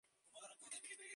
Lago 0.33 0.55
Titicaca 0.71 1.09